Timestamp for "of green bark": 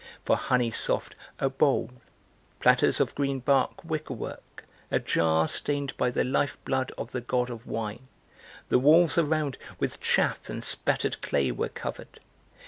2.99-3.85